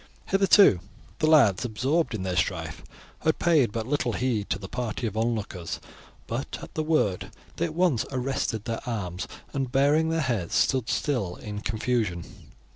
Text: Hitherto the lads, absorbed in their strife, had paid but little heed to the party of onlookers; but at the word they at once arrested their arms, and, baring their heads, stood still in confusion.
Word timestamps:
Hitherto 0.25 0.79
the 1.19 1.27
lads, 1.27 1.63
absorbed 1.63 2.15
in 2.15 2.23
their 2.23 2.35
strife, 2.35 2.81
had 3.19 3.37
paid 3.37 3.71
but 3.71 3.85
little 3.85 4.13
heed 4.13 4.49
to 4.49 4.57
the 4.57 4.67
party 4.67 5.05
of 5.05 5.15
onlookers; 5.15 5.79
but 6.25 6.57
at 6.63 6.73
the 6.73 6.81
word 6.81 7.29
they 7.57 7.65
at 7.65 7.75
once 7.75 8.03
arrested 8.11 8.65
their 8.65 8.81
arms, 8.87 9.27
and, 9.53 9.71
baring 9.71 10.09
their 10.09 10.21
heads, 10.21 10.55
stood 10.55 10.89
still 10.89 11.35
in 11.35 11.59
confusion. 11.61 12.23